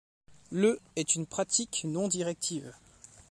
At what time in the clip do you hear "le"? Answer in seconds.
0.51-0.79